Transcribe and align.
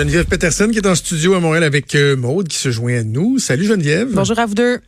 Geneviève 0.00 0.24
Peterson 0.24 0.70
qui 0.72 0.78
est 0.78 0.86
en 0.86 0.94
studio 0.94 1.34
à 1.34 1.40
Montréal 1.40 1.62
avec 1.62 1.94
euh, 1.94 2.16
Maude 2.16 2.48
qui 2.48 2.56
se 2.56 2.70
joint 2.70 3.00
à 3.00 3.02
nous. 3.02 3.38
Salut 3.38 3.66
Geneviève. 3.66 4.08
Bonjour 4.10 4.38
à 4.38 4.46
vous 4.46 4.54
deux. 4.54 4.78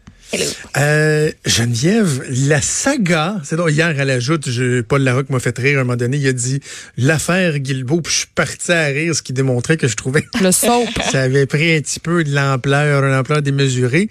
Euh, 0.78 1.30
Geneviève, 1.44 2.24
la 2.48 2.62
saga, 2.62 3.36
c'est 3.44 3.56
donc 3.56 3.70
hier 3.72 3.88
à 3.88 4.06
la 4.06 4.18
joute, 4.20 4.48
je, 4.48 4.80
Paul 4.80 5.02
Larocque 5.02 5.28
m'a 5.28 5.38
fait 5.38 5.58
rire 5.58 5.76
à 5.76 5.82
un 5.82 5.84
moment 5.84 5.98
donné, 5.98 6.16
il 6.16 6.26
a 6.26 6.32
dit 6.32 6.60
l'affaire 6.96 7.58
Guilbeault, 7.58 8.00
puis 8.00 8.10
je 8.10 8.18
suis 8.20 8.28
parti 8.34 8.72
à 8.72 8.86
rire, 8.86 9.14
ce 9.14 9.20
qui 9.20 9.34
démontrait 9.34 9.76
que 9.76 9.86
je 9.86 9.96
trouvais 9.96 10.24
Le 10.40 10.50
soap. 10.50 10.88
ça 11.12 11.20
avait 11.20 11.44
pris 11.44 11.76
un 11.76 11.82
petit 11.82 12.00
peu 12.00 12.24
de 12.24 12.34
l'ampleur, 12.34 13.04
une 13.04 13.14
ampleur 13.14 13.42
démesurée. 13.42 14.08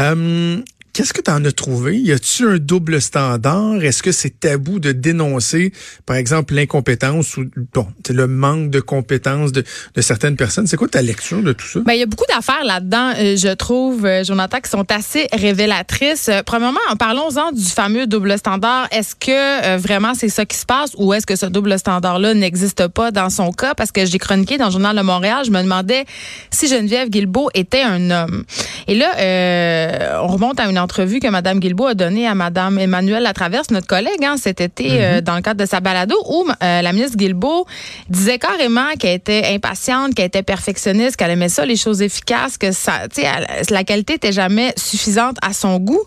Euh, 0.00 0.56
Qu'est-ce 0.92 1.12
que 1.12 1.20
tu 1.20 1.30
en 1.30 1.44
as 1.44 1.52
trouvé? 1.52 1.98
Y 1.98 2.12
a-tu 2.12 2.48
un 2.48 2.58
double 2.58 3.00
standard? 3.00 3.82
Est-ce 3.82 4.02
que 4.02 4.12
c'est 4.12 4.40
tabou 4.40 4.80
de 4.80 4.92
dénoncer, 4.92 5.72
par 6.06 6.16
exemple, 6.16 6.54
l'incompétence 6.54 7.36
ou 7.36 7.44
bon, 7.72 7.86
le 8.08 8.26
manque 8.26 8.70
de 8.70 8.80
compétences 8.80 9.52
de, 9.52 9.64
certaines 10.00 10.36
personnes? 10.36 10.66
C'est 10.66 10.76
quoi 10.76 10.88
ta 10.88 11.02
lecture 11.02 11.42
de 11.42 11.52
tout 11.52 11.66
ça? 11.66 11.80
Ben, 11.80 11.92
il 11.92 12.00
y 12.00 12.02
a 12.02 12.06
beaucoup 12.06 12.26
d'affaires 12.28 12.64
là-dedans, 12.64 13.12
euh, 13.18 13.36
je 13.36 13.54
trouve, 13.54 14.04
euh, 14.04 14.24
Jonathan, 14.24 14.58
qui 14.60 14.70
sont 14.70 14.90
assez 14.90 15.28
révélatrices. 15.32 16.28
Euh, 16.28 16.42
premièrement, 16.44 16.80
parlons-en 16.98 17.52
du 17.52 17.64
fameux 17.64 18.06
double 18.06 18.36
standard. 18.38 18.88
Est-ce 18.90 19.14
que 19.14 19.30
euh, 19.30 19.76
vraiment 19.76 20.14
c'est 20.14 20.28
ça 20.28 20.44
qui 20.44 20.56
se 20.56 20.66
passe 20.66 20.90
ou 20.96 21.12
est-ce 21.12 21.26
que 21.26 21.36
ce 21.36 21.46
double 21.46 21.78
standard-là 21.78 22.34
n'existe 22.34 22.88
pas 22.88 23.10
dans 23.10 23.30
son 23.30 23.52
cas? 23.52 23.74
Parce 23.74 23.92
que 23.92 24.04
j'ai 24.04 24.18
chroniqué 24.18 24.58
dans 24.58 24.66
le 24.66 24.72
Journal 24.72 24.96
de 24.96 25.02
Montréal, 25.02 25.44
je 25.44 25.50
me 25.50 25.62
demandais 25.62 26.04
si 26.50 26.68
Geneviève 26.68 27.08
Guilbeault 27.08 27.50
était 27.54 27.82
un 27.82 28.10
homme. 28.10 28.44
Et 28.90 28.96
là, 28.96 29.12
euh, 29.18 30.18
on 30.24 30.26
remonte 30.26 30.58
à 30.58 30.68
une 30.68 30.76
entrevue 30.76 31.20
que 31.20 31.28
Mme 31.28 31.60
Guilbeault 31.60 31.86
a 31.86 31.94
donnée 31.94 32.26
à 32.26 32.34
Mme 32.34 32.76
Emmanuelle 32.76 33.22
Latraverse, 33.22 33.70
notre 33.70 33.86
collègue, 33.86 34.24
hein, 34.24 34.34
cet 34.36 34.60
été, 34.60 34.88
euh, 35.04 35.20
dans 35.20 35.36
le 35.36 35.42
cadre 35.42 35.60
de 35.60 35.64
sa 35.64 35.78
balado, 35.78 36.16
où 36.28 36.44
euh, 36.60 36.82
la 36.82 36.92
ministre 36.92 37.16
Guilbeault 37.16 37.66
disait 38.08 38.38
carrément 38.40 38.90
qu'elle 38.98 39.14
était 39.14 39.44
impatiente, 39.54 40.14
qu'elle 40.16 40.26
était 40.26 40.42
perfectionniste, 40.42 41.14
qu'elle 41.14 41.30
aimait 41.30 41.48
ça, 41.48 41.64
les 41.64 41.76
choses 41.76 42.02
efficaces, 42.02 42.58
que 42.58 42.72
ça, 42.72 42.94
elle- 43.16 43.46
la 43.70 43.84
qualité 43.84 44.14
était 44.14 44.32
jamais 44.32 44.74
suffisante 44.76 45.36
à 45.40 45.52
son 45.52 45.78
goût. 45.78 46.02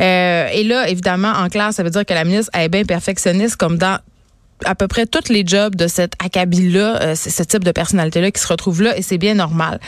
Et 0.00 0.64
là, 0.64 0.88
évidemment, 0.88 1.32
en 1.38 1.48
classe, 1.48 1.76
ça 1.76 1.84
veut 1.84 1.90
dire 1.90 2.04
que 2.04 2.14
la 2.14 2.24
ministre 2.24 2.50
est 2.58 2.68
bien 2.68 2.82
perfectionniste, 2.84 3.54
comme 3.54 3.78
dans 3.78 3.98
à 4.64 4.74
peu 4.74 4.88
près 4.88 5.06
tous 5.06 5.30
les 5.30 5.44
jobs 5.46 5.74
de 5.74 5.86
cet 5.88 6.12
acabit-là, 6.24 7.02
euh, 7.02 7.14
ce 7.14 7.42
type 7.42 7.64
de 7.64 7.72
personnalité-là 7.72 8.30
qui 8.30 8.40
se 8.40 8.46
retrouve 8.46 8.82
là, 8.82 8.96
et 8.96 9.02
c'est 9.02 9.18
bien 9.18 9.34
normal. 9.34 9.80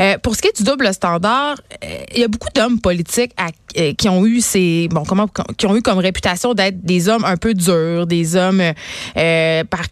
Euh, 0.00 0.18
pour 0.18 0.34
ce 0.34 0.42
qui 0.42 0.48
est 0.48 0.56
du 0.56 0.64
double 0.64 0.92
standard, 0.92 1.56
euh, 1.84 1.86
il 2.12 2.20
y 2.20 2.24
a 2.24 2.28
beaucoup 2.28 2.48
d'hommes 2.54 2.80
politiques 2.80 3.32
qui 3.98 4.08
ont 4.08 4.24
eu 4.24 4.40
ces 4.40 4.86
bon 4.92 5.02
comment 5.02 5.26
qui 5.58 5.66
ont 5.66 5.74
eu 5.74 5.82
comme 5.82 5.98
réputation 5.98 6.54
d'être 6.54 6.84
des 6.84 7.08
hommes 7.08 7.24
un 7.24 7.36
peu 7.36 7.54
durs, 7.54 8.06
des 8.06 8.36
hommes 8.36 8.62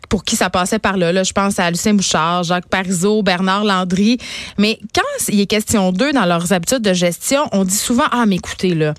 pour 0.08 0.22
qui 0.22 0.36
ça 0.36 0.50
passait 0.50 0.78
par 0.78 0.96
là. 0.96 1.12
Là, 1.12 1.24
je 1.24 1.32
pense 1.32 1.58
à 1.58 1.68
Lucien 1.68 1.94
Bouchard, 1.94 2.44
Jacques 2.44 2.68
Parizeau, 2.68 3.24
Bernard 3.24 3.64
Landry. 3.64 4.18
Mais 4.56 4.78
quand 4.94 5.02
il 5.28 5.40
est 5.40 5.46
question 5.46 5.90
d'eux 5.90 6.12
dans 6.12 6.26
leurs 6.26 6.52
habitudes 6.52 6.82
de 6.82 6.92
gestion, 6.92 7.48
on 7.50 7.64
dit 7.64 7.74
souvent 7.74 8.04
ah 8.12 8.24
mais 8.24 8.36
écoutez 8.36 8.74
là, 8.74 8.94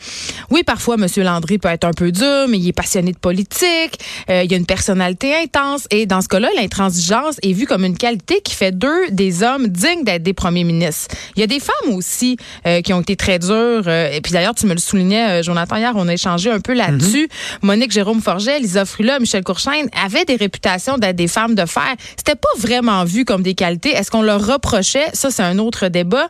oui 0.49 0.63
parfois 0.63 0.97
Monsieur 0.97 1.23
Landry 1.23 1.59
peut 1.59 1.69
être 1.69 1.85
un 1.85 1.93
peu 1.93 2.11
dur, 2.11 2.47
mais 2.49 2.57
il 2.57 2.67
est 2.67 2.73
passionné 2.73 3.13
de 3.13 3.17
politique, 3.17 3.97
il 4.27 4.53
a 4.53 4.57
une 4.57 4.65
personnalité 4.65 5.22
intense 5.31 5.87
et 5.91 6.05
dans 6.05 6.21
ce 6.21 6.27
cas-là, 6.27 6.49
l'intransigeance 6.55 7.35
est 7.43 7.53
vue 7.53 7.65
comme 7.65 7.85
une 7.85 7.97
qualité 7.97 8.41
qui 8.41 8.55
fait 8.55 8.71
d'eux 8.71 9.09
des 9.11 9.43
hommes 9.43 9.67
dignes 9.67 10.03
d'être 10.03 10.23
des 10.23 10.33
premiers 10.33 10.63
ministres. 10.63 11.15
Il 11.35 11.39
y 11.39 11.43
a 11.43 11.47
des 11.47 11.59
femmes 11.59 11.93
aussi 11.93 12.37
euh, 12.65 12.81
qui 12.81 12.93
ont 12.93 13.01
été 13.01 13.15
très 13.15 13.39
dures 13.39 13.83
euh, 13.87 14.11
et 14.11 14.21
puis 14.21 14.33
d'ailleurs 14.33 14.55
tu 14.55 14.65
me 14.65 14.73
le 14.73 14.79
soulignais 14.79 15.39
euh, 15.39 15.43
Jonathan 15.43 15.77
hier, 15.77 15.93
on 15.95 16.07
a 16.07 16.13
échangé 16.13 16.49
un 16.49 16.59
peu 16.59 16.73
là-dessus. 16.73 17.29
Monique 17.61 17.91
Jérôme 17.91 18.21
Forget, 18.21 18.59
Lisa 18.59 18.85
Frula, 18.85 19.19
Michel 19.19 19.43
Courchaine 19.43 19.89
avaient 20.03 20.25
des 20.25 20.35
réputations 20.35 20.97
d'être 20.97 21.15
des 21.15 21.27
femmes 21.27 21.55
de 21.55 21.65
fer. 21.65 21.95
C'était 22.17 22.35
pas 22.35 22.49
vraiment 22.57 23.03
vu 23.03 23.25
comme 23.25 23.43
des 23.43 23.53
qualités. 23.53 23.91
Est-ce 23.91 24.11
qu'on 24.11 24.21
leur 24.21 24.45
reprochait? 24.45 25.07
Ça 25.13 25.29
c'est 25.31 25.43
un 25.43 25.59
autre 25.59 25.87
débat. 25.87 26.27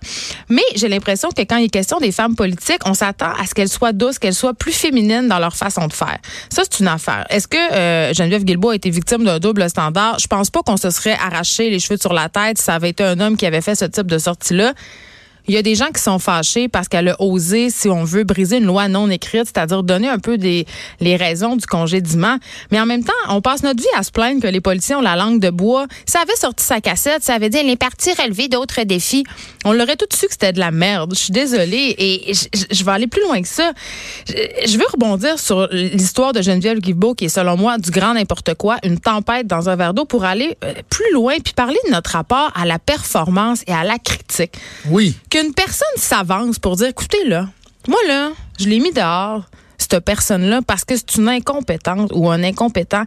Mais 0.49 0.63
j'ai 0.75 0.89
l'impression 0.89 1.29
que 1.29 1.41
quand 1.41 1.57
il 1.57 1.65
est 1.65 1.69
question 1.69 1.99
des 1.99 2.11
femmes 2.11 2.35
politiques, 2.35 2.81
on 2.85 2.93
s'attend 2.93 3.31
à 3.39 3.45
ce 3.47 3.53
qu'elles 3.53 3.69
soient 3.69 3.93
douces, 3.93 4.19
qu'elles 4.19 4.33
soient 4.33 4.53
plus 4.53 4.73
féminines 4.73 5.27
dans 5.27 5.39
leur 5.39 5.55
façon 5.55 5.87
de 5.87 5.93
faire. 5.93 6.17
Ça 6.49 6.63
c'est 6.63 6.79
une 6.79 6.87
affaire. 6.87 7.25
Est-ce 7.29 7.47
que 7.47 7.57
euh, 7.57 8.13
Geneviève 8.13 8.43
Guilbeault 8.43 8.69
a 8.69 8.75
été 8.75 8.82
victime 8.89 9.23
d'un 9.23 9.39
double 9.39 9.69
standard 9.69 10.19
Je 10.19 10.27
pense 10.27 10.49
pas 10.49 10.61
qu'on 10.61 10.77
se 10.77 10.89
serait 10.89 11.17
arraché 11.19 11.69
les 11.69 11.79
cheveux 11.79 11.97
sur 11.97 12.13
la 12.13 12.29
tête 12.29 12.57
si 12.57 12.63
ça 12.63 12.75
avait 12.75 12.89
été 12.89 13.03
un 13.03 13.19
homme 13.19 13.37
qui 13.37 13.45
avait 13.45 13.61
fait 13.61 13.75
ce 13.75 13.85
type 13.85 14.07
de 14.07 14.17
sortie-là. 14.17 14.73
Il 15.47 15.53
y 15.53 15.57
a 15.57 15.61
des 15.61 15.75
gens 15.75 15.91
qui 15.93 16.01
sont 16.01 16.19
fâchés 16.19 16.67
parce 16.67 16.87
qu'elle 16.87 17.09
a 17.09 17.21
osé, 17.21 17.69
si 17.69 17.89
on 17.89 18.03
veut, 18.03 18.23
briser 18.23 18.57
une 18.57 18.65
loi 18.65 18.87
non 18.87 19.09
écrite, 19.09 19.45
c'est-à-dire 19.45 19.83
donner 19.83 20.07
un 20.07 20.19
peu 20.19 20.37
des, 20.37 20.65
les 20.99 21.15
raisons 21.15 21.55
du 21.55 21.65
congédiement. 21.65 22.37
Mais 22.71 22.79
en 22.79 22.85
même 22.85 23.03
temps, 23.03 23.11
on 23.29 23.41
passe 23.41 23.63
notre 23.63 23.81
vie 23.81 23.89
à 23.97 24.03
se 24.03 24.11
plaindre 24.11 24.41
que 24.41 24.47
les 24.47 24.61
policiers 24.61 24.95
ont 24.95 25.01
la 25.01 25.15
langue 25.15 25.39
de 25.39 25.49
bois. 25.49 25.87
Ça 26.05 26.19
avait 26.21 26.35
sorti 26.35 26.63
sa 26.63 26.79
cassette, 26.81 27.23
ça 27.23 27.33
avait 27.33 27.49
dit 27.49 27.61
les 27.61 27.75
partis 27.75 28.11
relever 28.13 28.47
d'autres 28.47 28.83
défis. 28.83 29.23
On 29.65 29.73
l'aurait 29.73 29.97
tout 29.97 30.05
su 30.13 30.27
que 30.27 30.31
c'était 30.31 30.53
de 30.53 30.59
la 30.59 30.71
merde. 30.71 31.13
Je 31.13 31.19
suis 31.19 31.33
désolée 31.33 31.95
et 31.97 32.33
je, 32.33 32.83
vais 32.83 32.91
aller 32.91 33.07
plus 33.07 33.21
loin 33.21 33.41
que 33.41 33.47
ça. 33.47 33.71
Je, 34.27 34.33
je 34.65 34.77
veux 34.77 34.85
rebondir 34.91 35.39
sur 35.39 35.67
l'histoire 35.71 36.33
de 36.33 36.41
Geneviève 36.41 36.79
Guilbeault 36.79 37.15
qui 37.15 37.25
est, 37.25 37.29
selon 37.29 37.57
moi, 37.57 37.77
du 37.77 37.91
grand 37.91 38.13
n'importe 38.13 38.53
quoi, 38.55 38.77
une 38.83 38.99
tempête 38.99 39.47
dans 39.47 39.69
un 39.69 39.75
verre 39.75 39.93
d'eau 39.93 40.05
pour 40.05 40.25
aller 40.25 40.57
euh, 40.63 40.73
plus 40.89 41.11
loin 41.13 41.35
puis 41.43 41.53
parler 41.53 41.77
de 41.85 41.91
notre 41.91 42.11
rapport 42.11 42.51
à 42.55 42.65
la 42.65 42.79
performance 42.79 43.63
et 43.67 43.73
à 43.73 43.83
la 43.83 43.97
critique 43.97 44.53
Oui. 44.89 45.15
Qu'une 45.33 45.53
personne 45.53 45.87
s'avance 45.95 46.59
pour 46.59 46.75
dire, 46.75 46.89
écoutez, 46.89 47.25
là, 47.25 47.49
moi, 47.87 47.97
là, 48.07 48.31
je 48.59 48.69
l'ai 48.69 48.79
mis 48.79 48.93
dehors, 48.93 49.45
cette 49.79 49.99
personne-là, 49.99 50.61
parce 50.61 50.85
que 50.85 50.95
c'est 50.95 51.15
une 51.15 51.27
incompétente 51.27 52.11
ou 52.13 52.29
un 52.29 52.43
incompétent. 52.43 53.03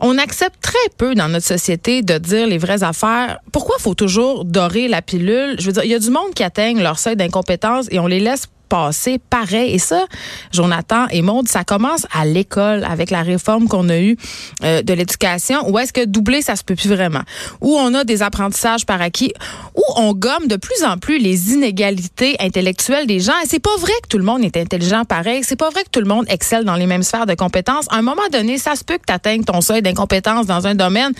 On 0.00 0.16
accepte 0.16 0.58
très 0.62 0.88
peu 0.96 1.14
dans 1.14 1.28
notre 1.28 1.44
société 1.44 2.00
de 2.00 2.16
dire 2.16 2.46
les 2.46 2.56
vraies 2.56 2.82
affaires. 2.82 3.40
Pourquoi 3.52 3.76
faut 3.78 3.94
toujours 3.94 4.46
dorer 4.46 4.88
la 4.88 5.02
pilule? 5.02 5.56
Je 5.58 5.66
veux 5.66 5.72
dire, 5.72 5.84
il 5.84 5.90
y 5.90 5.94
a 5.94 5.98
du 5.98 6.08
monde 6.08 6.32
qui 6.34 6.42
atteignent 6.42 6.82
leur 6.82 6.98
seuil 6.98 7.16
d'incompétence 7.16 7.88
et 7.90 7.98
on 7.98 8.06
les 8.06 8.20
laisse 8.20 8.46
passer 8.70 9.18
pareil. 9.18 9.74
Et 9.74 9.78
ça, 9.78 10.06
Jonathan 10.52 11.06
et 11.10 11.20
Maude, 11.20 11.48
ça 11.48 11.64
commence 11.64 12.06
à 12.12 12.24
l'école 12.24 12.84
avec 12.84 13.10
la 13.10 13.22
réforme 13.22 13.68
qu'on 13.68 13.90
a 13.90 13.98
eue 13.98 14.16
euh, 14.64 14.80
de 14.80 14.94
l'éducation. 14.94 15.68
Où 15.68 15.78
est-ce 15.78 15.92
que 15.92 16.06
doubler, 16.06 16.40
ça 16.40 16.56
se 16.56 16.64
peut 16.64 16.76
plus 16.76 16.88
vraiment? 16.88 17.22
Où 17.60 17.76
on 17.76 17.92
a 17.92 18.04
des 18.04 18.22
apprentissages 18.22 18.86
par 18.86 19.02
acquis, 19.02 19.34
où 19.74 19.82
on 19.96 20.14
gomme 20.14 20.46
de 20.46 20.56
plus 20.56 20.84
en 20.84 20.96
plus 20.96 21.18
les 21.18 21.52
inégalités 21.52 22.36
intellectuelles 22.40 23.06
des 23.06 23.20
gens. 23.20 23.38
Et 23.44 23.48
c'est 23.48 23.58
pas 23.58 23.76
vrai 23.78 23.92
que 24.02 24.08
tout 24.08 24.18
le 24.18 24.24
monde 24.24 24.42
est 24.44 24.56
intelligent 24.56 25.04
pareil. 25.04 25.42
C'est 25.42 25.56
pas 25.56 25.70
vrai 25.70 25.82
que 25.82 25.90
tout 25.90 26.00
le 26.00 26.06
monde 26.06 26.24
excelle 26.28 26.64
dans 26.64 26.76
les 26.76 26.86
mêmes 26.86 27.02
sphères 27.02 27.26
de 27.26 27.34
compétences. 27.34 27.86
À 27.90 27.96
un 27.96 28.02
moment 28.02 28.28
donné, 28.32 28.56
ça 28.56 28.76
se 28.76 28.84
peut 28.84 28.98
que 28.98 29.06
tu 29.06 29.12
atteignes 29.12 29.42
ton 29.42 29.60
seuil 29.60 29.82
d'incompétence 29.82 30.46
dans 30.46 30.66
un 30.68 30.76
domaine 30.76 31.12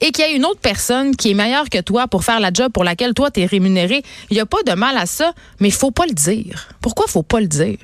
et 0.00 0.10
qu'il 0.10 0.24
y 0.24 0.28
ait 0.28 0.36
une 0.36 0.44
autre 0.44 0.60
personne 0.60 1.14
qui 1.14 1.30
est 1.30 1.34
meilleure 1.34 1.70
que 1.70 1.80
toi 1.80 2.08
pour 2.08 2.24
faire 2.24 2.40
la 2.40 2.50
job 2.52 2.72
pour 2.72 2.82
laquelle 2.82 3.14
toi 3.14 3.30
tu 3.30 3.40
es 3.42 3.46
rémunéré. 3.46 4.02
Il 4.30 4.34
n'y 4.34 4.40
a 4.40 4.46
pas 4.46 4.62
de 4.66 4.72
mal 4.72 4.96
à 4.98 5.06
ça, 5.06 5.32
mais 5.60 5.68
il 5.68 5.74
faut 5.74 5.92
pas 5.92 6.06
le 6.06 6.14
dire. 6.14 6.68
Pourquoi 6.86 7.08
faut 7.08 7.24
pas 7.24 7.40
le 7.40 7.48
dire? 7.48 7.78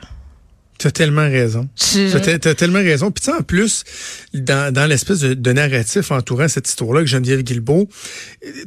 Tu 0.83 0.89
as 0.89 0.91
tellement 0.91 1.23
raison. 1.23 1.69
Tu 1.77 2.13
as, 2.13 2.39
t'as 2.41 2.55
tellement 2.55 2.81
raison. 2.81 3.13
Puis 3.13 3.33
en 3.33 3.43
plus, 3.43 3.85
dans, 4.35 4.75
dans 4.75 4.87
l'espèce 4.89 5.21
de, 5.21 5.33
de 5.33 5.53
narratif 5.53 6.11
entourant 6.11 6.49
cette 6.49 6.69
histoire-là 6.69 6.99
avec 6.99 7.09
Geneviève 7.09 7.43
Guilbeault, 7.43 7.89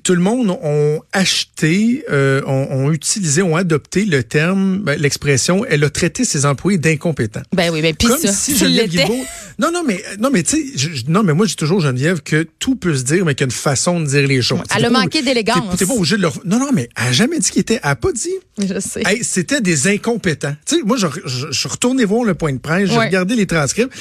tout 0.02 0.14
le 0.14 0.22
monde 0.22 0.50
ont 0.50 1.02
acheté, 1.12 2.06
euh, 2.10 2.42
ont, 2.48 2.68
ont 2.72 2.92
utilisé, 2.94 3.42
ont 3.42 3.58
adopté 3.58 4.06
le 4.06 4.24
terme, 4.24 4.80
ben, 4.80 4.98
l'expression, 4.98 5.66
elle 5.66 5.84
a 5.84 5.90
traité 5.90 6.24
ses 6.24 6.46
employés 6.46 6.78
d'incompétents. 6.78 7.44
Ben 7.54 7.70
oui, 7.74 7.82
ben 7.82 7.94
puis 7.94 8.08
Comme 8.08 8.18
ça, 8.18 8.32
si 8.32 8.56
Geneviève. 8.58 8.88
Guilbeault. 8.88 9.26
Non, 9.60 9.72
non, 9.74 9.84
mais 9.86 10.02
non, 10.18 10.30
mais 10.32 10.44
tu 10.44 10.78
sais, 10.78 11.04
non, 11.10 11.22
mais 11.22 11.34
moi 11.34 11.48
j'ai 11.48 11.56
toujours 11.56 11.82
Geneviève 11.82 12.22
que 12.22 12.48
tout 12.60 12.78
peut 12.78 12.96
se 12.96 13.04
dire, 13.04 13.26
mais 13.26 13.36
qu'il 13.36 13.42
y 13.42 13.50
a 13.50 13.52
une 13.52 13.52
façon 13.52 14.00
de 14.00 14.06
dire 14.06 14.26
les 14.26 14.42
choses. 14.42 14.62
Elle 14.74 14.86
a 14.86 14.90
manqué 14.90 15.22
d'élégance. 15.22 15.72
T'es 15.72 15.78
t'es 15.80 15.86
pas 15.86 15.96
obligé 15.96 16.16
de 16.16 16.22
leur. 16.22 16.40
Non, 16.46 16.60
non, 16.60 16.70
mais 16.74 16.88
elle 16.96 17.08
a 17.08 17.12
jamais 17.12 17.40
dit 17.40 17.52
qu'il 17.52 17.60
était. 17.60 17.82
Elle 17.84 17.90
a 17.90 17.96
pas 17.98 18.14
dit. 18.14 18.36
Je 18.58 18.80
sais. 18.80 19.04
Hey, 19.06 19.22
c'était 19.24 19.60
des 19.60 19.88
incompétents. 19.88 20.56
Tu 20.66 20.78
sais, 20.78 20.82
moi, 20.84 20.96
je, 20.96 21.08
je, 21.26 21.48
je 21.52 21.60
suis 21.60 21.68
retourné 21.68 22.05
voir 22.06 22.24
le 22.24 22.34
point 22.36 22.54
de 22.54 22.60
presse, 22.60 22.90
j'ai 22.90 22.98
Ouais. 22.98 23.06
regardé 23.06 23.36
les 23.36 23.46
transcripts. 23.48 23.92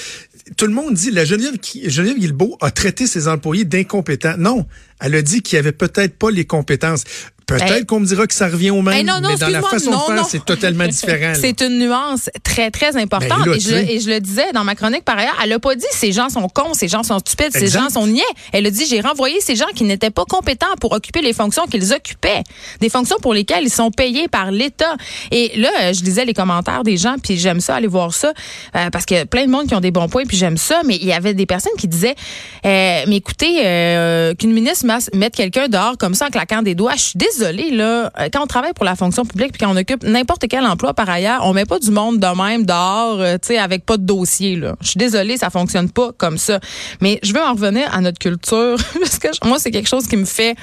Tout 0.57 0.67
le 0.67 0.73
monde 0.73 0.95
dit, 0.95 1.11
la 1.11 1.25
Geneviève, 1.25 1.59
qui- 1.59 1.89
Geneviève 1.89 2.19
Guilbeault 2.19 2.57
a 2.61 2.71
traité 2.71 3.07
ses 3.07 3.29
employés 3.29 3.65
d'incompétents. 3.65 4.35
Non, 4.39 4.67
elle 5.01 5.15
a 5.15 5.23
dit 5.23 5.43
qu'il 5.43 5.57
n'y 5.57 5.61
avait 5.61 5.73
peut-être 5.73 6.17
pas 6.19 6.31
les 6.31 6.45
compétences. 6.45 7.05
Peut-être 7.47 7.73
Hey. 7.73 7.85
qu'on 7.85 8.01
me 8.01 8.07
dira 8.07 8.27
que 8.27 8.33
ça 8.33 8.49
revient 8.49 8.71
au 8.71 8.81
même, 8.81 8.95
Hey, 8.95 9.05
non, 9.05 9.21
non, 9.21 9.29
mais 9.29 9.37
dans 9.37 9.49
la 9.51 9.61
façon 9.61 9.91
non, 9.91 9.99
de 10.09 10.15
faire, 10.15 10.25
c'est 10.27 10.43
totalement 10.47 10.87
différent. 10.87 11.35
C'est 11.39 11.61
une 11.61 11.79
nuance 11.79 12.31
très, 12.43 12.71
très 12.71 12.97
importante. 12.97 13.45
Ben, 13.45 13.53
et, 13.53 13.61
je, 13.61 13.69
le- 13.71 13.85
sais. 13.87 13.93
et 13.93 14.01
je 14.01 14.09
le 14.09 14.19
disais 14.19 14.51
dans 14.55 14.65
ma 14.65 14.75
chronique 14.75 15.05
par 15.05 15.19
ailleurs, 15.19 15.37
elle 15.43 15.51
n'a 15.51 15.59
pas 15.59 15.75
dit 15.75 15.85
ces 15.93 16.11
gens 16.11 16.31
sont 16.31 16.49
cons, 16.49 16.73
ces 16.73 16.89
gens 16.89 17.03
sont 17.03 17.19
stupides, 17.19 17.51
ces 17.53 17.67
gens 17.67 17.91
sont 17.91 18.07
niais. 18.07 18.23
Elle 18.55 18.67
a 18.67 18.71
dit 18.71 18.87
j'ai 18.89 19.03
renvoyé 19.03 19.43
ces 19.43 19.57
gens 19.57 19.67
qui 19.75 19.85
n'étaient 19.85 20.09
pas 20.11 20.25
compétents 20.25 20.75
pour 20.81 20.93
occuper 20.93 21.21
les 21.21 21.35
fonctions 21.35 21.67
qu'ils 21.67 21.93
occupaient, 21.93 22.43
des 22.81 22.89
fonctions 22.89 23.17
pour 23.21 23.35
lesquelles 23.35 23.65
ils 23.65 23.71
sont 23.71 23.91
payés 23.91 24.27
par 24.29 24.51
l'État. 24.51 24.97
Et 25.31 25.53
là, 25.59 25.69
euh, 25.83 25.93
je 25.93 26.03
lisais 26.03 26.25
les 26.25 26.33
commentaires 26.33 26.83
des 26.83 26.97
gens, 26.97 27.17
puis 27.23 27.37
j'aime 27.37 27.61
ça, 27.61 27.75
aller 27.75 27.89
voir 27.89 28.15
ça, 28.15 28.33
euh, 28.75 28.89
parce 28.89 29.05
que 29.05 29.25
plein 29.25 29.45
de 29.45 29.51
monde 29.51 29.67
qui 29.67 29.75
ont 29.75 29.81
des 29.83 29.91
bons 29.91 30.09
points, 30.09 30.25
puis 30.25 30.34
j'aime 30.35 30.57
ça, 30.57 30.83
mais 30.85 30.97
il 30.97 31.07
y 31.07 31.13
avait 31.13 31.35
des 31.35 31.47
personnes 31.47 31.73
qui 31.79 31.89
disaient, 31.89 32.15
euh, 32.67 33.05
mais 33.07 33.17
écoutez, 33.17 33.63
euh, 33.65 34.35
qu'une 34.35 34.53
ministre 34.53 34.87
mette 35.15 35.35
quelqu'un 35.35 35.69
dehors 35.69 35.97
comme 35.99 36.15
ça 36.15 36.27
en 36.27 36.31
claquant 36.31 36.63
des 36.63 36.75
doigts, 36.75 36.95
je 36.97 37.03
suis 37.03 37.19
désolée, 37.19 37.71
là, 37.71 38.11
euh, 38.19 38.29
quand 38.33 38.43
on 38.43 38.47
travaille 38.47 38.73
pour 38.73 38.85
la 38.85 38.97
fonction 38.97 39.25
publique, 39.25 39.53
puis 39.53 39.65
quand 39.65 39.73
on 39.73 39.77
occupe 39.77 40.03
n'importe 40.05 40.47
quel 40.49 40.65
emploi 40.65 40.95
par 40.95 41.09
ailleurs, 41.09 41.41
on 41.45 41.53
met 41.53 41.65
pas 41.65 41.79
du 41.79 41.91
monde 41.91 42.19
de 42.19 42.27
même 42.27 42.65
dehors, 42.65 43.19
tu 43.41 43.49
sais, 43.49 43.59
avec 43.59 43.85
pas 43.85 43.97
de 43.97 44.05
dossier, 44.05 44.57
là. 44.57 44.77
Je 44.81 44.89
suis 44.89 44.99
désolée, 44.99 45.37
ça 45.37 45.51
fonctionne 45.51 45.91
pas 45.91 46.11
comme 46.17 46.39
ça. 46.39 46.61
Mais 47.01 47.19
je 47.23 47.33
veux 47.33 47.43
en 47.43 47.53
revenir 47.53 47.93
à 47.95 48.01
notre 48.01 48.19
culture, 48.19 48.77
parce 49.01 49.19
que 49.19 49.29
moi, 49.47 49.59
c'est 49.59 49.71
quelque 49.71 49.89
chose 49.89 50.07
qui 50.07 50.17
me 50.17 50.25
fait 50.25 50.57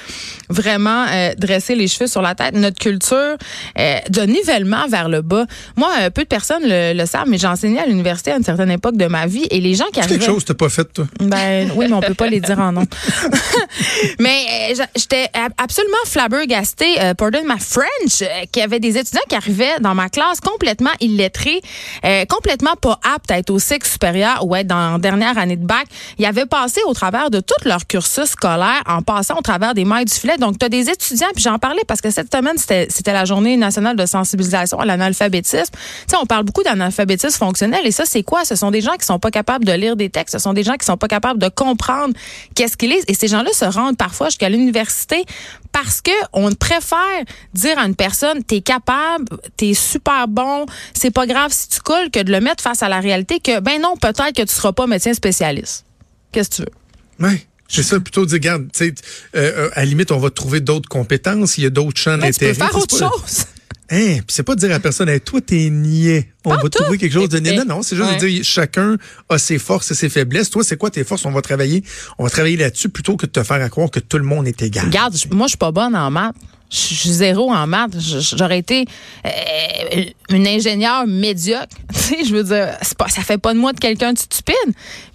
vraiment 0.50 1.06
dresser 1.38 1.76
les 1.76 1.88
cheveux 1.88 2.08
sur 2.08 2.22
la 2.22 2.36
tête. 2.36 2.56
Notre 2.56 2.80
culture 2.80 3.38
de 3.78 4.22
nivellement 4.22 4.88
vers 4.88 5.10
le 5.10 5.22
bas. 5.22 5.46
Moi, 5.78 5.90
peu 6.14 6.24
de 6.24 6.28
personnes 6.28 6.64
le, 6.66 7.06
savent, 7.06 7.28
mais 7.28 7.38
j'ai 7.38 7.48
enseigné 7.48 7.80
à 7.80 7.86
l'université 7.86 8.32
à 8.32 8.38
une 8.38 8.44
certaine 8.44 8.72
époque 8.72 8.98
de 8.98 9.06
ma 9.06 9.26
vie, 9.26 9.48
les 9.62 9.76
gens 9.76 9.86
qui 9.94 10.00
arrivaient... 10.00 10.18
quelque 10.20 10.26
chose 10.26 10.44
que 10.44 10.48
t'as 10.50 10.54
pas 10.56 10.70
fait, 10.70 10.86
toi. 10.94 11.06
Ben 11.20 11.72
oui, 11.76 11.86
mais 11.88 11.94
on 11.94 12.02
peut 12.02 12.14
pas 12.14 12.28
les 12.28 12.40
dire 12.40 12.60
en 12.60 12.72
nom. 12.72 12.84
mais 14.20 14.72
euh, 14.78 14.84
j'étais 14.96 15.28
ab- 15.34 15.54
absolument 15.58 15.98
flabbergastée, 16.06 17.02
euh, 17.02 17.14
pardon 17.14 17.40
ma 17.46 17.58
French, 17.58 18.22
euh, 18.22 18.26
qu'il 18.52 18.62
y 18.62 18.64
avait 18.64 18.80
des 18.80 18.98
étudiants 18.98 19.22
qui 19.30 19.36
arrivaient 19.36 19.80
dans 19.80 19.96
ma 19.96 20.10
classe 20.10 20.40
complètement 20.40 20.92
illettrés, 21.00 21.62
euh, 22.06 22.26
complètement 22.26 22.76
pas 22.76 23.00
aptes 23.14 23.32
à 23.32 23.38
être 23.40 23.50
au 23.50 23.60
cycle 23.60 23.88
supérieur 23.88 24.46
ou 24.46 24.56
être 24.56 24.68
dans 24.68 24.94
la 24.94 24.98
dernière 24.98 25.38
année 25.38 25.56
de 25.56 25.66
bac. 25.66 25.86
Ils 26.18 26.26
avaient 26.26 26.46
passé 26.46 26.82
au 26.88 26.94
travers 26.94 27.30
de 27.30 27.40
tout 27.40 27.54
leur 27.66 27.86
cursus 27.88 28.26
scolaire 28.32 28.82
en 28.88 29.02
passant 29.02 29.38
au 29.38 29.42
travers 29.42 29.74
des 29.74 29.86
mailles 29.86 30.06
du 30.06 30.14
filet. 30.14 30.38
Donc, 30.38 30.58
tu 30.60 30.66
as 30.66 30.70
des 30.70 30.90
étudiants, 30.90 31.28
puis 31.34 31.44
j'en 31.44 31.60
parlais 31.60 31.84
parce 31.88 32.02
que 32.02 32.10
cette 32.10 32.34
semaine, 32.34 32.58
c'était 32.58 32.88
c'était 32.90 33.14
la 33.14 33.26
journée 33.26 33.58
nationale 33.58 33.96
de 33.96 34.06
sensibilisation 34.06 34.80
à 34.80 34.86
l'analphabétisme. 34.86 35.74
Tu 35.74 35.80
sais, 36.08 36.18
on 36.22 36.26
parle 36.26 36.44
beaucoup 36.44 36.64
d'analphabétisme 36.64 37.38
fonctionnel 37.38 37.82
et 37.86 37.92
ça, 37.92 38.06
c'est 38.06 38.24
quoi? 38.24 38.46
Ce 38.46 38.56
sont 38.56 38.72
des 38.72 38.82
gens 38.82 38.94
qui 39.00 39.06
sont 39.06 39.20
pas 39.20 39.32
capables 39.32 39.51
de 39.60 39.72
lire 39.74 39.96
des 39.96 40.10
textes. 40.10 40.34
Ce 40.34 40.40
sont 40.40 40.54
des 40.54 40.64
gens 40.64 40.76
qui 40.76 40.86
sont 40.86 40.98
pas 40.98 41.08
capables 41.08 41.40
de 41.40 41.50
comprendre 41.50 42.14
qu'est-ce 42.56 42.78
qu'ils 42.78 42.90
lisent. 42.92 43.06
Et 43.08 43.14
ces 43.14 43.28
gens-là 43.28 43.52
se 43.54 43.66
rendent 43.66 43.98
parfois 43.98 44.28
jusqu'à 44.28 44.50
l'université 44.50 45.26
parce 45.72 46.02
que 46.02 46.12
on 46.34 46.52
préfère 46.54 46.98
dire 47.54 47.78
à 47.80 47.86
une 47.86 47.96
personne, 47.96 48.44
t'es 48.44 48.62
capable, 48.62 49.26
t'es 49.58 49.74
super 49.74 50.28
bon, 50.28 50.66
c'est 50.94 51.12
pas 51.12 51.26
grave 51.26 51.52
si 51.54 51.70
tu 51.70 51.80
coules, 51.82 52.10
que 52.12 52.22
de 52.22 52.32
le 52.32 52.40
mettre 52.42 52.64
face 52.64 52.84
à 52.84 52.90
la 52.90 53.00
réalité 53.00 53.40
que, 53.40 53.60
ben 53.60 53.82
non, 53.82 53.96
peut-être 53.98 54.34
que 54.34 54.42
tu 54.42 54.54
seras 54.54 54.74
pas 54.74 54.88
médecin 54.88 55.14
spécialiste. 55.14 55.86
Qu'est-ce 56.32 56.50
que 56.50 56.56
tu 56.56 56.62
veux? 56.64 57.28
Ouais. 57.28 57.46
C'est 57.74 57.84
ça, 57.84 58.02
plutôt 58.02 58.26
dire, 58.26 58.34
regarde, 58.36 58.68
tu 58.74 58.86
sais, 58.86 58.94
euh, 59.34 59.68
euh, 59.68 59.70
à 59.76 59.80
la 59.80 59.86
limite, 59.86 60.12
on 60.12 60.18
va 60.20 60.30
trouver 60.30 60.60
d'autres 60.60 60.90
compétences, 60.90 61.58
il 61.58 61.64
y 61.64 61.68
a 61.68 61.70
d'autres 61.70 62.02
champs 62.02 62.18
Ben, 62.18 62.30
tu 62.34 62.40
peux 62.40 62.48
d'intérêt. 62.48 62.70
faire 62.70 62.78
autre 62.78 62.98
chose. 62.98 63.46
Hein, 63.94 64.20
puis 64.20 64.24
c'est 64.30 64.44
pas 64.44 64.56
de 64.56 64.60
dire 64.62 64.70
à 64.70 64.74
la 64.74 64.80
personne, 64.80 65.10
hey, 65.10 65.20
toi, 65.20 65.42
t'es 65.42 65.70
niais. 65.70 66.30
On 66.46 66.56
va 66.56 66.70
trouver 66.70 66.98
quelque 66.98 67.12
chose 67.14 67.28
de 67.30 67.40
niais. 67.40 67.58
Non, 67.58 67.66
non, 67.76 67.82
c'est 67.84 67.96
juste 67.98 68.08
Ouais. 68.10 68.18
de 68.18 68.28
dire, 68.28 68.44
chacun 68.44 68.96
a 69.30 69.38
ses 69.38 69.60
forces 69.60 69.92
et 69.92 69.96
ses 69.96 70.08
faiblesses. 70.10 70.50
Toi, 70.50 70.64
c'est 70.64 70.78
quoi 70.78 70.90
tes 70.90 71.04
forces? 71.04 71.26
On 71.26 71.32
va 71.32 71.42
travailler, 71.42 71.84
on 72.18 72.24
va 72.24 72.30
travailler 72.30 72.56
là-dessus 72.58 72.88
plutôt 72.90 73.18
que 73.18 73.26
de 73.26 73.32
te 73.32 73.44
faire 73.44 73.62
à 73.62 73.70
croire 73.70 73.92
que 73.92 74.00
tout 74.00 74.18
le 74.18 74.24
monde 74.24 74.48
est 74.48 74.62
égal. 74.62 74.86
Regarde, 74.86 75.14
moi, 75.32 75.48
je 75.48 75.52
suis 75.52 75.58
pas 75.58 75.72
bonne 75.72 75.96
en 75.96 76.10
maths. 76.10 76.36
Je 76.72 76.78
suis 76.78 77.10
zéro 77.10 77.52
en 77.52 77.68
maths. 77.68 78.00
J'aurais 78.00 78.60
été 78.60 78.86
euh, 79.26 80.04
une 80.30 80.48
ingénieure 80.48 81.06
médiocre. 81.06 81.76
Je 82.26 82.34
veux 82.34 82.44
dire, 82.44 82.78
pas, 82.98 83.10
ça 83.10 83.22
fait 83.24 83.38
pas 83.38 83.54
de 83.54 83.60
moi 83.60 83.74
de 83.74 83.80
quelqu'un 83.80 84.14
de 84.14 84.18
stupide. 84.18 84.56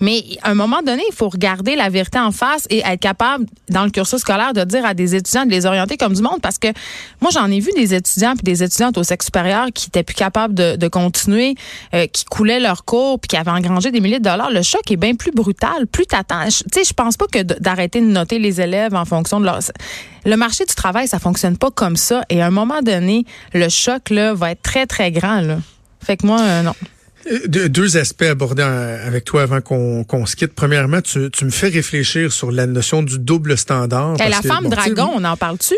Mais 0.00 0.22
à 0.42 0.50
un 0.50 0.54
moment 0.54 0.82
donné, 0.82 1.02
il 1.08 1.14
faut 1.14 1.30
regarder 1.30 1.74
la 1.74 1.88
vérité 1.88 2.18
en 2.18 2.30
face 2.30 2.66
et 2.68 2.82
être 2.84 3.00
capable, 3.00 3.46
dans 3.70 3.84
le 3.84 3.90
cursus 3.90 4.20
scolaire, 4.20 4.52
de 4.52 4.64
dire 4.64 4.84
à 4.84 4.92
des 4.92 5.14
étudiants 5.14 5.46
de 5.46 5.50
les 5.50 5.64
orienter 5.64 5.96
comme 5.96 6.12
du 6.12 6.20
monde. 6.20 6.40
Parce 6.42 6.58
que 6.58 6.68
moi, 7.22 7.30
j'en 7.32 7.50
ai 7.50 7.60
vu 7.60 7.70
des 7.74 7.94
étudiants 7.94 8.34
puis 8.34 8.44
des 8.44 8.62
étudiantes 8.62 8.98
au 8.98 9.02
sexe 9.02 9.26
supérieur 9.26 9.68
qui 9.72 9.86
étaient 9.86 10.02
plus 10.02 10.14
capables 10.14 10.52
de, 10.52 10.76
de 10.76 10.88
continuer, 10.88 11.54
euh, 11.94 12.06
qui 12.06 12.26
coulaient 12.26 12.60
leur 12.60 12.84
cours 12.84 13.18
puis 13.18 13.28
qui 13.28 13.36
avaient 13.36 13.50
engrangé 13.50 13.90
des 13.90 14.00
milliers 14.00 14.18
de 14.18 14.28
dollars. 14.28 14.50
Le 14.50 14.60
choc 14.60 14.90
est 14.90 14.96
bien 14.96 15.14
plus 15.14 15.32
brutal. 15.32 15.86
Plus 15.90 16.04
t'attends. 16.04 16.44
Tu 16.44 16.64
sais, 16.74 16.84
je 16.84 16.92
pense 16.92 17.16
pas 17.16 17.26
que 17.26 17.42
d'arrêter 17.42 18.02
de 18.02 18.06
noter 18.06 18.38
les 18.38 18.60
élèves 18.60 18.94
en 18.94 19.06
fonction 19.06 19.40
de 19.40 19.46
leur. 19.46 19.60
Le 20.26 20.36
marché 20.36 20.64
du 20.64 20.74
travail, 20.74 21.06
ça 21.06 21.20
fonctionne 21.20 21.56
pas 21.56 21.70
comme 21.70 21.96
ça. 21.96 22.24
Et 22.30 22.42
à 22.42 22.46
un 22.46 22.50
moment 22.50 22.82
donné, 22.82 23.24
le 23.54 23.68
choc 23.68 24.10
là 24.10 24.34
va 24.34 24.50
être 24.50 24.62
très 24.62 24.86
très 24.86 25.12
grand 25.12 25.40
là. 25.40 25.58
Fait 26.04 26.16
que 26.16 26.26
moi, 26.26 26.40
euh, 26.40 26.62
non. 26.62 26.74
Euh, 27.30 27.68
Deux, 27.68 27.96
aspects 27.96 28.22
abordés 28.22 28.62
avec 28.62 29.24
toi 29.24 29.42
avant 29.42 29.60
qu'on 29.60 30.26
se 30.26 30.36
quitte. 30.36 30.52
Premièrement, 30.54 31.00
tu, 31.00 31.30
tu 31.30 31.44
me 31.44 31.50
fais 31.50 31.68
réfléchir 31.68 32.32
sur 32.32 32.50
la 32.50 32.66
notion 32.66 33.02
du 33.02 33.18
double 33.18 33.56
standard. 33.56 34.16
Parce 34.16 34.30
la 34.30 34.40
que, 34.40 34.48
femme 34.48 34.64
bon, 34.64 34.70
dragon, 34.70 35.10
on 35.14 35.24
en 35.24 35.36
parle-tu? 35.36 35.74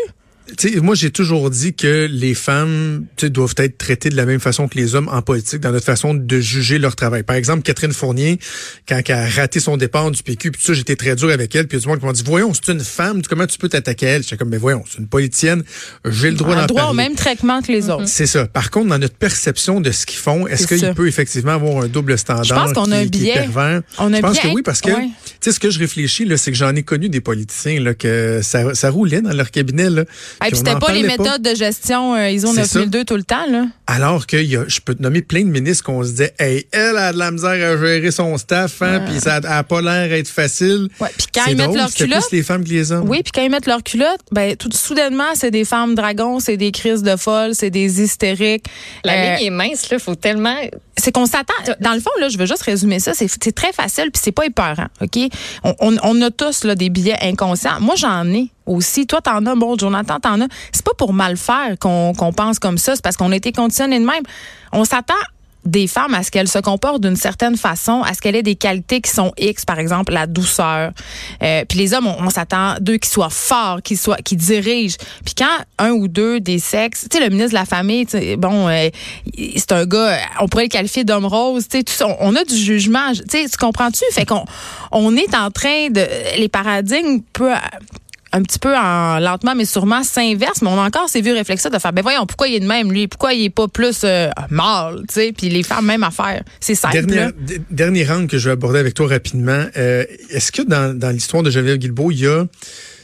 Tu 0.57 0.73
sais, 0.73 0.79
moi, 0.79 0.95
j'ai 0.95 1.11
toujours 1.11 1.49
dit 1.49 1.73
que 1.73 2.07
les 2.09 2.33
femmes 2.33 3.05
tu 3.15 3.25
sais, 3.25 3.29
doivent 3.29 3.55
être 3.57 3.77
traitées 3.77 4.09
de 4.09 4.15
la 4.15 4.25
même 4.25 4.39
façon 4.39 4.67
que 4.67 4.77
les 4.77 4.95
hommes 4.95 5.09
en 5.09 5.21
politique, 5.21 5.59
dans 5.59 5.71
notre 5.71 5.85
façon 5.85 6.13
de 6.13 6.39
juger 6.39 6.79
leur 6.79 6.95
travail. 6.95 7.23
Par 7.23 7.35
exemple, 7.35 7.63
Catherine 7.63 7.93
Fournier, 7.93 8.39
quand 8.87 9.01
elle 9.05 9.15
a 9.15 9.27
raté 9.27 9.59
son 9.59 9.77
départ 9.77 10.11
du 10.11 10.23
PQ, 10.23 10.51
puis 10.51 10.61
tout 10.61 10.67
ça, 10.67 10.73
j'étais 10.73 10.95
très 10.95 11.15
dur 11.15 11.29
avec 11.29 11.55
elle, 11.55 11.67
puis 11.67 11.77
il 11.77 11.81
y 11.81 11.91
a 11.91 11.95
du 11.95 12.01
monde 12.05 12.13
dit, 12.13 12.23
voyons, 12.25 12.53
c'est 12.53 12.71
une 12.71 12.79
femme, 12.79 13.21
comment 13.27 13.47
tu 13.47 13.57
peux 13.57 13.69
t'attaquer 13.69 14.07
à 14.07 14.09
elle? 14.11 14.23
J'étais 14.23 14.37
comme, 14.37 14.49
mais 14.49 14.57
voyons, 14.57 14.83
c'est 14.89 14.99
une 14.99 15.07
politicienne, 15.07 15.63
j'ai 16.05 16.31
le 16.31 16.37
droit 16.37 16.55
d'en 16.55 16.65
droit 16.65 16.85
au 16.85 16.93
même 16.93 17.15
traitement 17.15 17.61
que 17.61 17.71
les 17.71 17.89
autres. 17.89 18.07
C'est 18.07 18.27
ça. 18.27 18.47
Par 18.47 18.71
contre, 18.71 18.89
dans 18.89 18.99
notre 18.99 19.15
perception 19.15 19.81
de 19.81 19.91
ce 19.91 20.05
qu'ils 20.05 20.19
font, 20.19 20.47
est-ce 20.47 20.67
C'est 20.67 20.77
qu'il 20.77 20.93
peut 20.93 21.07
effectivement 21.07 21.53
avoir 21.53 21.83
un 21.83 21.87
double 21.87 22.17
standard 22.17 22.43
Je 22.43 22.53
pense 22.53 22.73
qu'on 22.73 22.91
a 22.91 22.97
un 22.97 23.01
est 23.01 23.05
biais. 23.05 23.47
On 23.97 24.13
a 24.13 24.17
je 24.17 24.21
pense 24.21 24.33
biais, 24.33 24.49
que 24.49 24.55
oui, 24.55 24.61
parce 24.61 24.81
que 24.81 24.91
ouais. 24.91 25.07
tu 25.07 25.35
sais 25.41 25.51
ce 25.51 25.59
que 25.59 25.69
je 25.69 25.79
réfléchis 25.79 26.25
là, 26.25 26.37
c'est 26.37 26.51
que 26.51 26.57
j'en 26.57 26.75
ai 26.75 26.83
connu 26.83 27.09
des 27.09 27.21
politiciens 27.21 27.79
là 27.81 27.93
que 27.93 28.41
ça, 28.43 28.73
ça 28.75 28.89
roulait 28.89 29.21
dans 29.21 29.33
leur 29.33 29.51
cabinet 29.51 29.89
là. 29.89 30.05
Et 30.45 30.47
puis 30.49 30.57
c'était 30.57 30.77
pas 30.79 30.91
les 30.93 31.03
méthodes 31.03 31.41
de 31.41 31.53
gestion 31.55 32.15
euh, 32.15 32.29
ISO 32.29 32.47
C'est 32.53 32.65
ça. 32.65 32.79
9002 32.79 33.03
tout 33.05 33.15
le 33.15 33.23
temps 33.23 33.45
là? 33.49 33.65
Alors 33.87 34.25
que 34.27 34.37
il 34.37 34.49
y 34.49 34.55
a, 34.57 34.63
je 34.67 34.79
peux 34.79 34.95
te 34.95 35.01
nommer 35.01 35.21
plein 35.21 35.41
de 35.41 35.49
ministres 35.49 35.83
qu'on 35.83 36.03
se 36.03 36.09
disait, 36.11 36.33
hey, 36.39 36.65
elle 36.71 36.97
a 36.97 37.11
de 37.11 37.17
la 37.17 37.31
misère 37.31 37.49
à 37.51 37.77
gérer 37.77 38.11
son 38.11 38.37
staff, 38.37 38.81
hein, 38.81 39.01
puis 39.07 39.19
ça 39.19 39.35
a, 39.43 39.57
a 39.57 39.63
pas 39.63 39.81
l'air 39.81 40.09
d'être 40.09 40.27
facile. 40.27 40.87
Ouais, 40.99 41.09
puis 41.17 41.27
quand 41.33 41.45
ils 41.47 41.57
mettent 41.57 41.73
leur 41.75 41.91
culotte, 41.93 42.27
plus 42.29 42.37
les 42.37 42.43
femmes 42.43 42.63
que 42.63 42.69
les 42.69 42.91
hommes. 42.91 43.09
Oui, 43.09 43.21
puis 43.23 43.31
quand 43.33 43.41
ils 43.41 43.49
mettent 43.49 43.65
leur 43.65 43.83
culotte, 43.83 44.19
ben 44.31 44.55
tout 44.55 44.69
soudainement, 44.73 45.29
c'est 45.33 45.51
des 45.51 45.65
femmes 45.65 45.95
dragons, 45.95 46.39
c'est 46.39 46.57
des 46.57 46.71
crises 46.71 47.03
de 47.03 47.15
folles, 47.15 47.55
c'est 47.55 47.69
des 47.71 48.01
hystériques. 48.01 48.65
La 49.03 49.13
Euh, 49.13 49.35
ligne 49.37 49.47
est 49.47 49.49
mince, 49.49 49.89
là. 49.89 49.99
Faut 49.99 50.15
tellement. 50.15 50.55
c'est 50.97 51.11
qu'on 51.11 51.25
s'attend. 51.25 51.53
Dans 51.79 51.93
le 51.93 51.99
fond, 51.99 52.11
là, 52.19 52.29
je 52.29 52.37
veux 52.37 52.45
juste 52.45 52.61
résumer 52.61 52.99
ça. 52.99 53.13
C'est 53.13 53.27
c'est 53.27 53.51
très 53.53 53.73
facile, 53.73 54.11
puis 54.11 54.21
c'est 54.23 54.31
pas 54.31 54.45
épeurant, 54.45 54.87
OK? 55.01 55.17
On, 55.63 55.73
on, 55.79 55.95
on 56.03 56.21
a 56.21 56.29
tous 56.31 56.63
là, 56.63 56.75
des 56.75 56.89
billets 56.89 57.17
inconscients. 57.21 57.79
Moi, 57.81 57.95
j'en 57.97 58.25
ai 58.31 58.49
aussi. 58.69 59.07
Toi, 59.07 59.21
t'en 59.21 59.45
as, 59.45 59.55
bon, 59.55 59.77
Jonathan, 59.77 60.19
t'en 60.19 60.41
as. 60.41 60.47
C'est 60.71 60.85
pas 60.85 60.93
pour 60.97 61.13
mal 61.13 61.37
faire 61.37 61.77
qu'on 61.79 62.13
pense 62.35 62.59
comme 62.59 62.77
ça. 62.77 62.95
C'est 62.95 63.03
parce 63.03 63.17
qu'on 63.17 63.31
a 63.31 63.35
été 63.35 63.51
conditionné 63.51 63.99
de 63.99 64.05
même. 64.05 64.23
On 64.71 64.85
s'attend 64.85 65.15
des 65.65 65.87
femmes 65.87 66.13
à 66.13 66.23
ce 66.23 66.31
qu'elles 66.31 66.47
se 66.47 66.59
comportent 66.59 67.01
d'une 67.01 67.15
certaine 67.15 67.57
façon, 67.57 68.01
à 68.01 68.13
ce 68.13 68.21
qu'elles 68.21 68.35
aient 68.35 68.43
des 68.43 68.55
qualités 68.55 69.01
qui 69.01 69.11
sont 69.11 69.33
X, 69.37 69.65
par 69.65 69.77
exemple 69.79 70.13
la 70.13 70.25
douceur. 70.25 70.91
Euh, 71.43 71.65
puis 71.67 71.77
les 71.77 71.93
hommes, 71.93 72.07
on, 72.07 72.29
s'attend 72.29 72.75
d'eux 72.79 72.97
qu'ils 72.97 73.11
soient 73.11 73.29
forts, 73.29 73.81
qu'ils 73.81 73.97
soient, 73.97 74.17
qu'ils 74.17 74.37
dirigent. 74.37 74.97
Puis 75.25 75.35
quand 75.35 75.45
un 75.77 75.91
ou 75.91 76.07
deux 76.07 76.39
des 76.39 76.59
sexes, 76.59 77.07
tu 77.09 77.17
sais, 77.17 77.23
le 77.23 77.29
ministre 77.29 77.51
de 77.51 77.55
la 77.55 77.65
famille, 77.65 78.05
bon, 78.37 78.69
euh, 78.69 78.89
c'est 79.55 79.71
un 79.71 79.85
gars, 79.85 80.17
on 80.39 80.47
pourrait 80.47 80.63
le 80.63 80.69
qualifier 80.69 81.03
d'homme 81.03 81.25
rose, 81.25 81.67
tu 81.67 81.83
sais, 81.85 82.03
on, 82.03 82.15
on 82.19 82.35
a 82.35 82.43
du 82.43 82.55
jugement, 82.55 83.11
tu 83.11 83.23
sais, 83.29 83.49
tu 83.49 83.57
comprends-tu? 83.57 84.05
Fait 84.11 84.25
qu'on 84.25 84.45
on 84.91 85.15
est 85.15 85.35
en 85.35 85.51
train 85.51 85.89
de, 85.89 86.05
les 86.37 86.49
paradigmes 86.49 87.21
peu 87.33 87.51
un 88.31 88.43
petit 88.43 88.59
peu 88.59 88.75
en 88.75 89.19
lentement 89.19 89.55
mais 89.55 89.65
sûrement 89.65 90.03
s'inverse 90.03 90.61
mais 90.61 90.69
on 90.69 90.79
a 90.79 90.85
encore 90.85 91.09
ces 91.09 91.21
vieux 91.21 91.33
réflexes 91.33 91.67
de 91.69 91.79
faire 91.79 91.93
ben 91.93 92.01
voyons 92.01 92.25
pourquoi 92.25 92.47
il 92.47 92.55
est 92.55 92.59
de 92.59 92.67
même 92.67 92.91
lui? 92.91 93.07
Pourquoi 93.07 93.33
il 93.33 93.45
est 93.45 93.49
pas 93.49 93.67
plus 93.67 94.01
euh, 94.03 94.29
mâle 94.49 94.99
tu 95.07 95.15
sais? 95.15 95.31
Puis 95.35 95.49
les 95.49 95.63
femmes 95.63 95.85
même 95.85 96.03
affaire 96.03 96.43
c'est 96.59 96.75
simple 96.75 96.95
là. 97.13 97.31
Dernier, 97.71 98.05
rang 98.05 98.27
que 98.27 98.37
je 98.37 98.49
vais 98.49 98.53
aborder 98.53 98.79
avec 98.79 98.93
toi 98.93 99.07
rapidement. 99.07 99.65
Euh, 99.77 100.05
Est-ce 100.29 100.51
que 100.51 100.61
dans, 100.61 100.97
dans 100.97 101.09
l'histoire 101.09 101.43
de 101.43 101.49
Geneviève 101.49 101.77
Guilbeault, 101.77 102.11
il 102.11 102.19
y 102.19 102.27
a 102.27 102.45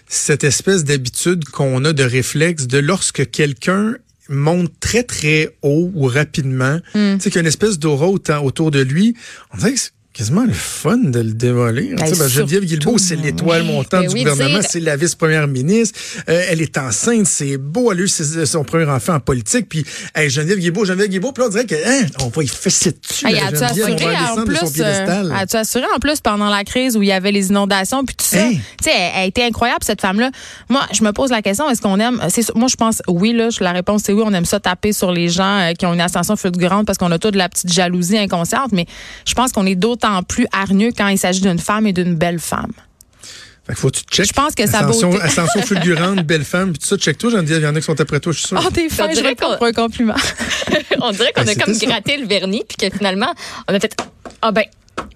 cette 0.07 0.43
espèce 0.43 0.83
d'habitude 0.83 1.45
qu'on 1.45 1.83
a 1.85 1.93
de 1.93 2.03
réflexe 2.03 2.67
de 2.67 2.77
lorsque 2.77 3.29
quelqu'un 3.31 3.95
monte 4.29 4.71
très 4.79 5.03
très 5.03 5.49
haut 5.61 5.91
ou 5.93 6.05
rapidement, 6.07 6.79
Hmm. 6.93 7.15
tu 7.17 7.21
sais 7.21 7.29
qu'il 7.29 7.35
y 7.35 7.37
a 7.37 7.41
une 7.41 7.47
espèce 7.47 7.77
d'aura 7.79 8.07
autour 8.07 8.71
de 8.71 8.79
lui, 8.79 9.15
on 9.53 9.57
dirait 9.57 9.73
que 9.73 9.79
quasiment 10.15 10.45
le 10.45 10.53
fun 10.53 10.97
de 10.97 11.19
le 11.19 11.33
démolir. 11.33 11.97
Ben, 11.97 12.05
Tu 12.05 12.13
sais, 12.15 12.19
ben, 12.19 12.29
Geneviève 12.29 12.63
Guilbeault, 12.63 12.97
c'est 12.97 13.17
l'étoile 13.17 13.63
montante 13.63 13.91
Ben 13.91 14.07
du 14.07 14.13
oui, 14.13 14.23
gouvernement, 14.23 14.61
c'est 14.67 14.79
la 14.79 14.95
vice-première 14.95 15.47
ministre. 15.47 15.99
Euh, 16.29 16.45
elle 16.49 16.61
est 16.61 16.77
enceinte, 16.77 17.25
c'est 17.25 17.57
beau. 17.57 17.91
Elle 17.91 17.99
a 17.99 18.01
eu 18.03 18.07
ses- 18.07 18.45
son 18.45 18.63
premier 18.63 18.85
enfant 18.89 19.15
en 19.15 19.19
politique. 19.19 19.67
Puis, 19.67 19.85
hey, 20.15 20.29
Geneviève 20.29 20.59
Guilbeault, 20.59 20.85
Geneviève 20.85 21.09
Guilbeault, 21.09 21.33
puis 21.33 21.41
là, 21.41 21.47
on 21.47 21.51
dirait 21.51 21.65
que, 21.65 21.75
hein, 21.75 22.07
on 22.21 22.27
va 22.29 22.43
y 22.43 22.47
fesser 22.47 22.91
dessus. 22.93 23.27
Hey, 23.27 23.39
as-tu 23.39 23.63
assuré 23.63 23.91
en 23.93 24.45
plus, 24.45 24.57
euh, 24.79 25.31
as-tu 25.33 25.57
assuré 25.57 25.85
en 25.93 25.99
plus 25.99 26.21
pendant 26.21 26.49
la 26.49 26.63
crise 26.63 26.95
où 26.95 27.01
il 27.01 27.09
y 27.09 27.11
avait 27.11 27.33
les 27.33 27.49
inondations 27.49 28.05
puis 28.05 28.15
tout 28.15 28.25
ça? 28.25 28.47
Hey. 28.47 28.55
Tu 28.81 28.85
sais, 28.85 28.91
elle, 28.93 29.21
a 29.21 29.25
été 29.25 29.43
incroyable 29.43 29.83
cette 29.83 29.99
femme-là. 29.99 30.31
Moi, 30.69 30.81
je 30.93 31.03
me 31.03 31.11
pose 31.11 31.29
la 31.29 31.41
question, 31.41 31.69
est-ce 31.69 31.81
qu'on 31.81 31.99
aime 31.99 32.21
moi 32.55 32.67
je 32.69 32.75
pense 32.75 33.01
oui 33.07 33.33
là, 33.33 33.49
la 33.59 33.71
réponse 33.71 34.03
c'est 34.05 34.13
oui, 34.13 34.21
on 34.25 34.33
aime 34.33 34.45
ça 34.45 34.59
taper 34.59 34.93
sur 34.93 35.11
les 35.11 35.29
gens 35.29 35.59
euh, 35.59 35.73
qui 35.73 35.85
ont 35.85 35.93
une 35.93 36.01
ascension 36.01 36.35
fulgurante 36.35 36.85
parce 36.85 36.97
qu'on 36.97 37.11
a 37.11 37.19
toute 37.19 37.33
de 37.33 37.37
la 37.37 37.49
petite 37.49 37.71
jalousie 37.71 38.17
inconsciente, 38.17 38.71
mais 38.71 38.85
je 39.25 39.33
pense 39.33 39.51
qu'on 39.51 39.65
est 39.65 39.75
d'autant 40.05 40.23
plus 40.23 40.47
hargneux 40.51 40.91
quand 40.95 41.07
il 41.07 41.17
s'agit 41.17 41.41
d'une 41.41 41.59
femme 41.59 41.87
et 41.87 41.93
d'une 41.93 42.15
belle 42.15 42.39
femme. 42.39 42.71
Fait 43.67 43.73
que 43.73 43.79
faut 43.79 43.89
que 43.89 43.97
tu 43.97 44.03
check. 44.11 44.27
Je 44.27 44.33
pense 44.33 44.53
que 44.53 44.67
sa 44.67 44.79
Ascension, 44.79 45.09
beauté- 45.09 45.23
ascension 45.23 45.61
fulgurante, 45.65 46.19
belle 46.21 46.45
femme, 46.45 46.71
puis 46.71 46.79
tout 46.79 46.85
ça, 46.87 46.97
check 46.97 47.17
toi, 47.17 47.31
Geneviève, 47.31 47.61
il 47.61 47.63
y 47.63 47.67
en 47.67 47.75
a 47.75 47.79
qui 47.79 47.85
sont 47.85 47.99
après 47.99 48.19
toi, 48.19 48.31
je 48.31 48.37
suis 48.39 48.47
sûr. 48.49 48.61
Oh, 48.63 48.69
t'es 48.71 48.89
fin, 48.89 49.07
On 49.09 49.13
je 49.15 49.21
qu'on- 49.33 49.57
pour 49.57 49.65
un 49.65 49.71
compliment. 49.71 50.13
on 51.01 51.11
dirait 51.11 51.31
qu'on 51.35 51.43
Ben, 51.43 51.49
a 51.49 51.55
comme 51.63 51.73
ça. 51.73 51.85
gratté 51.87 52.17
le 52.17 52.27
vernis, 52.27 52.63
puis 52.67 52.77
que 52.77 52.95
finalement, 52.95 53.33
on 53.67 53.73
a 53.73 53.79
fait 53.79 53.95
Ah 54.41 54.51
ben. 54.51 54.65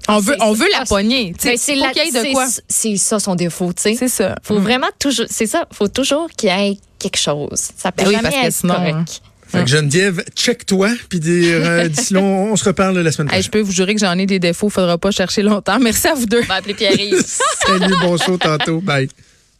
On 0.07 0.17
veut 0.19 0.33
c'est- 0.35 0.43
on 0.43 0.53
veut 0.53 0.67
la 0.77 0.85
poignée, 0.85 1.33
tu 1.37 1.43
sais, 1.43 1.49
ben, 1.51 1.57
c'est 1.57 2.11
c'est- 2.11 2.31
quoi. 2.31 2.47
C'est 2.67 2.97
ça 2.97 3.19
son 3.19 3.35
défaut, 3.35 3.71
tu 3.71 3.83
sais. 3.83 3.95
C'est 3.95 4.07
ça. 4.07 4.33
Faut 4.43 4.57
Mm. 4.57 4.63
vraiment 4.63 4.87
toujours, 4.97 5.27
c'est 5.29 5.45
ça, 5.45 5.67
faut 5.71 5.87
toujours 5.87 6.27
qu'il 6.35 6.49
y 6.49 6.51
ait 6.71 6.77
quelque 6.97 7.17
chose. 7.19 7.69
Ça 7.77 7.91
peut 7.91 8.03
Ben 8.03 8.07
oui, 8.09 8.15
jamais 8.15 8.29
parce 8.31 8.41
que 8.41 8.47
être 8.47 8.53
sinon, 8.55 8.73
correct. 8.73 8.95
hein. 8.95 9.28
Fait 9.51 9.63
que 9.63 9.69
Geneviève, 9.69 10.23
check-toi, 10.35 10.89
puis 11.09 11.19
euh, 11.25 11.87
d'ici 11.89 12.13
là, 12.13 12.19
on, 12.21 12.51
on 12.51 12.55
se 12.55 12.63
reparle 12.65 12.99
la 12.99 13.11
semaine 13.11 13.27
Hey, 13.27 13.31
prochaine. 13.31 13.43
je 13.43 13.49
peux 13.49 13.61
vous 13.61 13.71
jurer 13.71 13.93
que 13.95 13.99
j'en 14.01 14.17
ai 14.17 14.25
des 14.25 14.39
défauts, 14.39 14.69
faudra 14.69 14.97
pas 14.97 15.11
chercher 15.11 15.41
longtemps. 15.41 15.79
Merci 15.79 16.07
à 16.07 16.13
vous 16.13 16.25
deux. 16.27 16.41
On 16.43 16.45
va 16.45 16.55
appeler 16.55 16.73
Pierre-Yves. 16.75 17.23
Salut, 17.65 17.93
bon 18.01 18.17
show 18.17 18.37
tantôt. 18.37 18.79
Bye. 18.81 19.09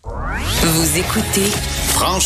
Vous 0.04 0.98
écoutez 0.98 1.50
Franchement. 1.90 2.18